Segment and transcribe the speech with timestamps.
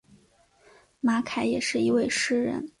[0.99, 2.67] 马凯也是一位诗人。